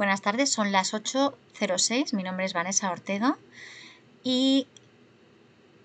[0.00, 3.36] Buenas tardes, son las 8.06, mi nombre es Vanessa Ortega
[4.24, 4.66] y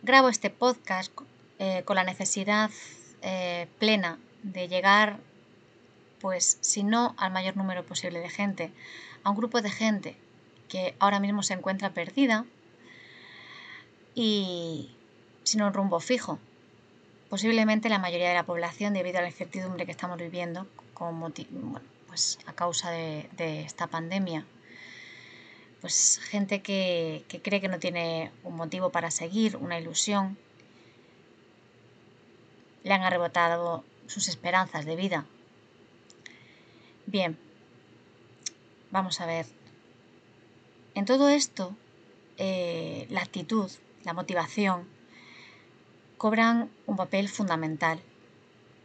[0.03, 1.11] grabo este podcast
[1.59, 2.71] eh, con la necesidad
[3.23, 5.19] eh, plena de llegar,
[6.21, 8.71] pues si no al mayor número posible de gente,
[9.25, 10.15] a un grupo de gente
[10.69, 12.45] que ahora mismo se encuentra perdida
[14.13, 14.91] y
[15.43, 16.39] sin un rumbo fijo.
[17.29, 21.81] Posiblemente la mayoría de la población, debido a la incertidumbre que estamos viviendo, con bueno,
[22.15, 24.45] pues a causa de, esta pandemia.
[25.81, 30.37] Pues gente que, cree que no tiene un motivo para seguir, una ilusión,
[32.83, 35.25] le han arrebatado sus esperanzas de vida.
[37.05, 37.37] Bien,
[38.91, 39.45] vamos a ver.
[40.93, 41.75] En todo esto,
[42.37, 43.69] eh, la actitud,
[44.05, 44.87] la motivación,
[46.17, 47.99] cobran un papel fundamental.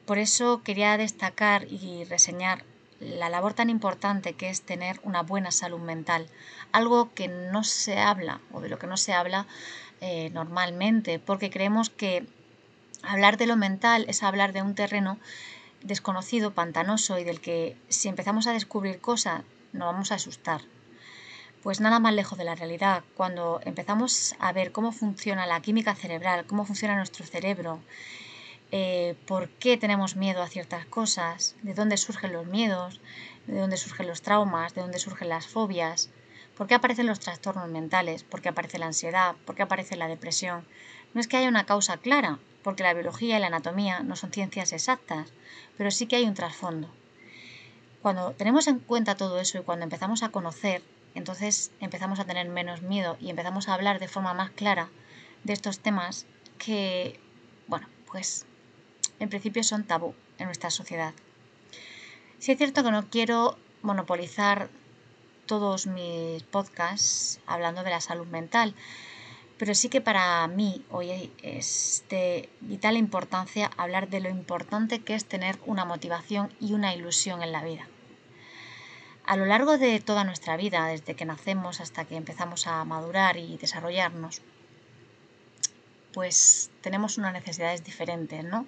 [0.05, 2.65] Por eso quería destacar y reseñar
[3.01, 6.27] la labor tan importante que es tener una buena salud mental,
[6.71, 9.47] algo que no se habla o de lo que no se habla
[10.01, 12.27] eh, normalmente, porque creemos que
[13.03, 15.19] hablar de lo mental es hablar de un terreno
[15.83, 20.61] desconocido, pantanoso y del que si empezamos a descubrir cosas nos vamos a asustar.
[21.63, 25.95] Pues nada más lejos de la realidad, cuando empezamos a ver cómo funciona la química
[25.95, 27.81] cerebral, cómo funciona nuestro cerebro,
[28.73, 33.01] eh, por qué tenemos miedo a ciertas cosas, de dónde surgen los miedos,
[33.47, 36.11] de dónde surgen los traumas, de dónde surgen las fobias,
[36.57, 40.09] por qué aparecen los trastornos mentales, por qué aparece la ansiedad, por qué aparece la
[40.09, 40.67] depresión.
[41.15, 44.31] No es que haya una causa clara, porque la biología y la anatomía no son
[44.31, 45.33] ciencias exactas,
[45.77, 46.91] pero sí que hay un trasfondo.
[48.03, 50.83] Cuando tenemos en cuenta todo eso y cuando empezamos a conocer,
[51.15, 54.91] entonces empezamos a tener menos miedo y empezamos a hablar de forma más clara
[55.45, 56.27] de estos temas
[56.59, 57.19] que,
[57.67, 58.47] bueno, pues
[59.21, 61.15] en principio son tabú en nuestra sociedad.
[62.39, 64.69] Sí es cierto que no quiero monopolizar
[65.47, 68.75] todos mis podcasts hablando de la salud mental,
[69.59, 75.15] pero sí que para mí hoy es de vital importancia hablar de lo importante que
[75.15, 77.87] es tener una motivación y una ilusión en la vida.
[79.27, 83.37] A lo largo de toda nuestra vida, desde que nacemos hasta que empezamos a madurar
[83.37, 84.41] y desarrollarnos,
[86.13, 88.67] pues tenemos unas necesidades diferentes, ¿no?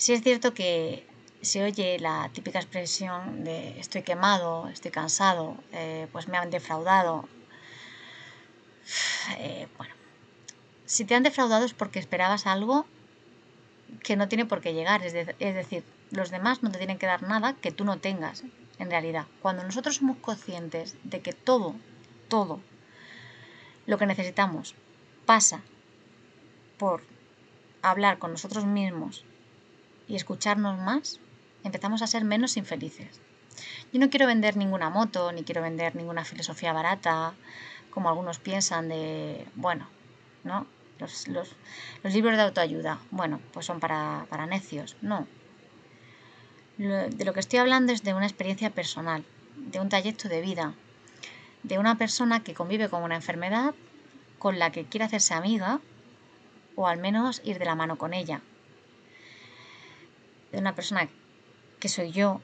[0.00, 1.06] Sí es cierto que
[1.42, 7.28] se oye la típica expresión de estoy quemado, estoy cansado, eh, pues me han defraudado.
[9.38, 9.94] Eh, bueno,
[10.86, 12.86] si te han defraudado es porque esperabas algo
[14.02, 15.04] que no tiene por qué llegar.
[15.04, 18.42] Es, es decir, los demás no te tienen que dar nada que tú no tengas,
[18.78, 19.26] en realidad.
[19.42, 21.74] Cuando nosotros somos conscientes de que todo,
[22.28, 22.60] todo
[23.86, 24.74] lo que necesitamos
[25.26, 25.60] pasa
[26.78, 27.02] por
[27.82, 29.24] hablar con nosotros mismos
[30.10, 31.20] y escucharnos más,
[31.62, 33.20] empezamos a ser menos infelices.
[33.92, 37.34] Yo no quiero vender ninguna moto, ni quiero vender ninguna filosofía barata,
[37.90, 39.88] como algunos piensan de, bueno,
[40.42, 40.66] ¿no?
[40.98, 41.28] Los,
[42.02, 44.96] libros de autoayuda, bueno, pues son para, para necios.
[45.00, 45.26] No.
[46.76, 49.24] de lo que estoy hablando es de una experiencia personal,
[49.56, 50.74] de un trayecto de vida,
[51.62, 53.74] de una persona que convive con una enfermedad
[54.40, 55.80] con la que quiere hacerse amiga
[56.74, 58.40] o al menos ir de la mano con ella
[60.52, 61.08] de una persona
[61.78, 62.40] que soy yo,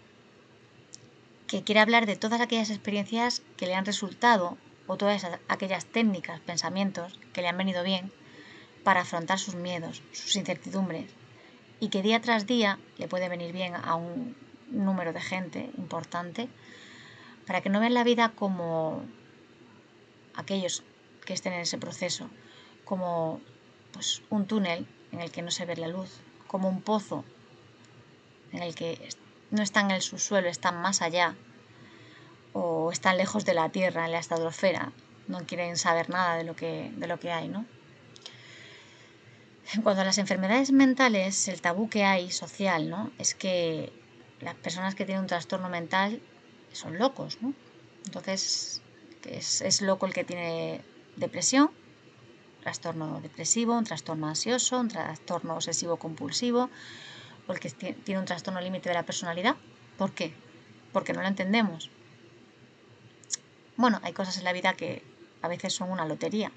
[1.47, 6.41] que quiere hablar de todas aquellas experiencias que le han resultado o todas aquellas técnicas,
[6.41, 8.13] pensamientos que le han venido bien
[8.85, 11.11] para afrontar sus miedos, sus incertidumbres
[11.81, 14.37] y que día tras día le puede venir bien a un
[14.71, 16.49] número de gente importante
[17.47, 19.05] para que no vean la vida como
[20.35, 20.83] aquellos
[21.25, 22.29] que estén en ese proceso,
[22.85, 23.41] como
[23.93, 27.25] pues un túnel en el que no se ve la luz, como un pozo
[28.57, 29.09] en el que
[29.51, 31.35] no están en el subsuelo, están más allá
[32.53, 34.93] o están lejos de la Tierra, en la estratosfera,
[35.29, 37.67] no quieren saber nada de lo que, de lo que hay, ¿no?
[39.75, 43.11] En cuanto a las enfermedades mentales, el tabú que hay social, ¿no?
[43.19, 43.93] Es que
[44.41, 46.23] las personas que tienen un trastorno mental
[46.73, 47.53] son locos, ¿no?
[48.07, 48.81] Entonces,
[49.25, 50.81] es, es loco el que tiene
[51.17, 51.71] depresión,
[52.63, 56.71] trastorno depresivo, un trastorno ansioso, un trastorno obsesivo compulsivo,
[57.47, 59.57] o el que tiene un trastorno límite de la personalidad.
[59.99, 60.35] ¿Por qué?
[60.93, 61.91] Porque no lo entendemos.
[63.77, 65.03] Bueno, hay cosas en la vida que
[65.43, 66.51] a veces son una lotería.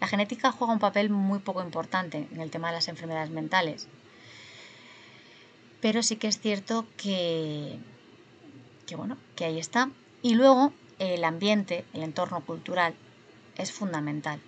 [0.00, 3.88] La genética juega un papel muy poco importante en el tema de las enfermedades mentales.
[5.80, 7.78] Pero sí que es cierto que,
[8.86, 9.90] que bueno, que ahí está.
[10.22, 12.94] Y luego el ambiente, el entorno cultural
[13.56, 14.40] es fundamental.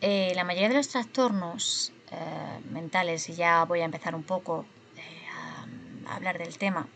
[0.00, 4.66] Eh, la mayoría de los trastornos eh, mentales y ya voy a empezar un poco
[4.96, 6.86] eh, a, hablar del tema.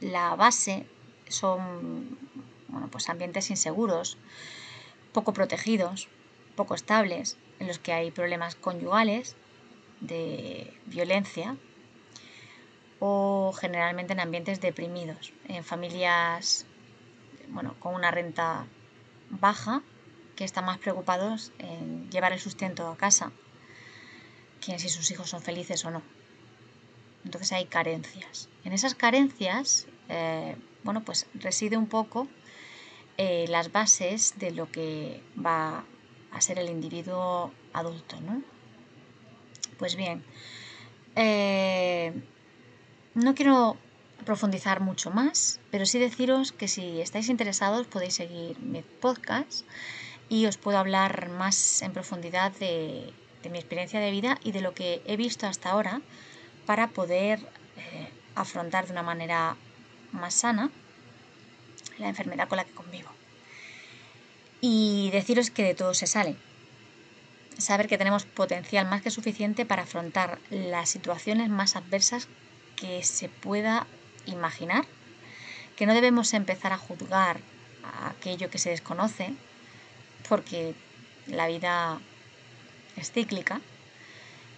[0.00, 0.86] La base
[1.28, 2.18] son
[2.68, 4.18] bueno, pues ambientes inseguros,
[5.12, 6.08] poco protegidos,
[6.56, 9.34] poco estables, en los que hay problemas conyugales,
[10.00, 11.56] de violencia,
[12.98, 16.66] o generalmente en ambientes deprimidos, en familias
[17.48, 18.66] bueno, con una renta
[19.30, 19.82] baja
[20.36, 23.32] que están más preocupados en llevar el sustento a casa
[24.60, 26.02] que si sus hijos son felices o no.
[27.24, 28.48] Entonces hay carencias.
[28.64, 32.28] En esas carencias, eh, bueno, pues reside un poco
[33.18, 35.84] eh, las bases de lo que va
[36.32, 38.42] a ser el individuo adulto, ¿no?
[39.78, 40.24] Pues bien,
[41.16, 42.12] eh,
[43.14, 43.76] no quiero
[44.24, 49.64] profundizar mucho más, pero sí deciros que si estáis interesados podéis seguir mi podcast
[50.28, 53.12] y os puedo hablar más en profundidad de,
[53.48, 56.02] mi experiencia de vida y de lo que he visto hasta ahora
[56.66, 57.40] para poder
[57.76, 59.56] eh, afrontar de una manera
[60.12, 60.70] más sana
[61.98, 63.10] la enfermedad con la que convivo.
[64.60, 66.36] Y deciros que de todo se sale.
[67.56, 72.28] Saber que tenemos potencial más que suficiente para afrontar las situaciones más adversas
[72.76, 73.86] que se pueda
[74.26, 74.84] imaginar,
[75.76, 77.40] que no debemos empezar a juzgar
[78.04, 79.34] aquello que se desconoce,
[80.28, 80.74] porque
[81.26, 82.00] la vida
[83.04, 83.60] cíclica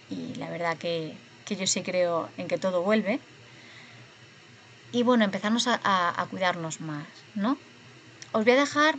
[0.09, 1.15] y la verdad que,
[1.49, 3.19] yo sí creo en que todo vuelve.
[4.91, 7.05] Y bueno, empezamos a, a cuidarnos más,
[7.35, 7.57] ¿no?
[8.31, 8.95] Os voy a dejar,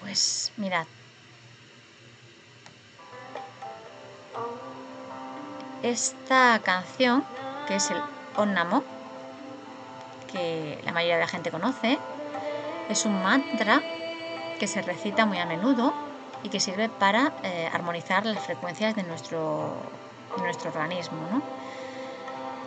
[0.00, 0.86] pues mirad,
[5.82, 7.24] esta canción,
[7.66, 7.98] que es el
[8.36, 8.84] Onnamo,
[10.32, 11.98] que la mayoría de la gente conoce,
[12.88, 13.82] es un mantra
[14.58, 16.09] que se recita muy a menudo
[16.42, 19.74] y que sirve para eh, armonizar las frecuencias de nuestro,
[20.38, 21.18] nuestro organismo.
[21.30, 21.42] ¿no?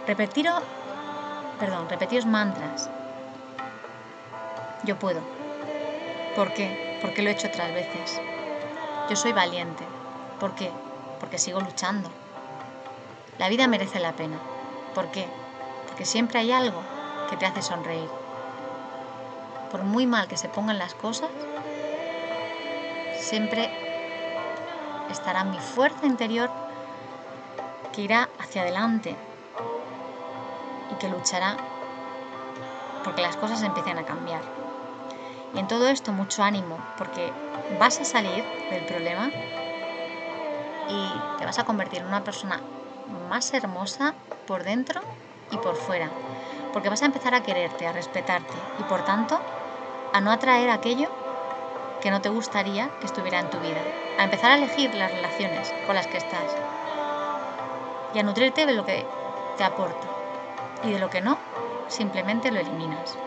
[0.07, 0.61] Repetiros,
[1.59, 2.89] perdón, repetiros mantras.
[4.83, 5.21] Yo puedo.
[6.35, 6.99] ¿Por qué?
[7.01, 8.21] Porque lo he hecho otras veces.
[9.09, 9.85] Yo soy valiente.
[10.39, 10.71] ¿Por qué?
[11.19, 12.09] Porque sigo luchando.
[13.37, 14.37] La vida merece la pena.
[14.93, 15.25] ¿Por qué?
[15.87, 16.81] Porque siempre hay algo
[17.29, 18.09] que te hace sonreír.
[19.71, 21.29] Por muy mal que se pongan las cosas,
[23.23, 23.71] siempre
[25.09, 26.51] estará mi fuerza interior
[27.93, 29.15] que irá hacia adelante
[30.91, 31.55] y que luchará
[33.03, 34.41] porque las cosas empiecen a cambiar.
[35.53, 37.31] Y en todo esto mucho ánimo, porque
[37.79, 39.29] vas a salir del problema
[40.89, 42.59] y te vas a convertir en una persona
[43.29, 44.15] más hermosa
[44.47, 45.01] por dentro
[45.51, 46.09] y por fuera,
[46.73, 49.39] porque vas a empezar a quererte, a respetarte y por tanto
[50.11, 51.22] a no atraer aquello
[52.03, 53.81] que no te gustaría que estuviera en tu vida,
[54.19, 56.53] a empezar a elegir las relaciones con las que estás
[58.13, 59.07] y a nutrirte de lo que
[59.57, 60.09] te aporta
[60.83, 61.39] y de lo que no,
[61.87, 63.17] simplemente lo eliminas.